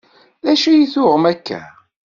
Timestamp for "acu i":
0.51-0.85